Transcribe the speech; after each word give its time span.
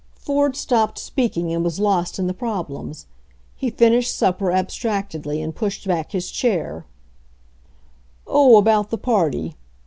Ford 0.17 0.55
stopped 0.55 0.97
speaking 0.97 1.53
and 1.53 1.63
was 1.63 1.79
lost 1.79 2.17
in 2.17 2.25
the 2.25 2.33
prob 2.33 2.69
lems. 2.69 3.05
He 3.55 3.69
finished 3.69 4.17
supper 4.17 4.51
abstractedly 4.51 5.43
and 5.43 5.53
pushed 5.55 5.87
back 5.87 6.11
his 6.13 6.31
chain 6.31 6.85
"Oh, 8.25 8.57
about 8.57 8.89
the 8.89 8.97
party. 8.97 9.55